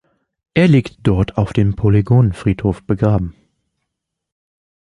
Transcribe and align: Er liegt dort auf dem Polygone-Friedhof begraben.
Er 0.55 0.67
liegt 0.67 0.97
dort 1.05 1.37
auf 1.37 1.53
dem 1.53 1.75
Polygone-Friedhof 1.75 2.81
begraben. 2.87 3.35